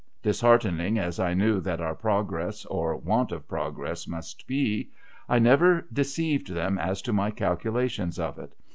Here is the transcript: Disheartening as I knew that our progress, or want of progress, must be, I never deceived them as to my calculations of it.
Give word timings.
Disheartening 0.23 0.97
as 0.97 1.19
I 1.19 1.35
knew 1.35 1.59
that 1.59 1.79
our 1.79 1.93
progress, 1.93 2.65
or 2.65 2.97
want 2.97 3.31
of 3.31 3.47
progress, 3.47 4.07
must 4.07 4.47
be, 4.47 4.89
I 5.29 5.37
never 5.37 5.83
deceived 5.93 6.47
them 6.47 6.79
as 6.79 7.03
to 7.03 7.13
my 7.13 7.29
calculations 7.29 8.17
of 8.17 8.39
it. 8.39 8.55